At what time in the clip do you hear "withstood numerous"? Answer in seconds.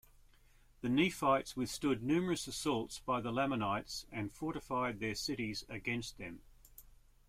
1.55-2.47